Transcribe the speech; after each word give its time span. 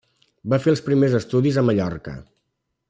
Va 0.53 0.59
fer 0.63 0.71
els 0.71 0.81
primers 0.87 1.17
estudis 1.21 1.61
a 1.63 1.65
Mallorca. 1.71 2.19